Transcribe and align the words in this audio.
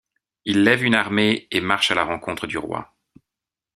Il 0.45 0.63
lève 0.63 0.83
une 0.83 0.95
armée 0.95 1.47
et 1.51 1.61
marche 1.61 1.91
à 1.91 1.93
la 1.93 2.03
rencontre 2.03 2.47
du 2.47 2.57
roi. 2.57 2.95